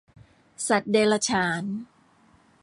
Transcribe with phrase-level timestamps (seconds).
[0.67, 1.63] สัตว์เดรัจฉาน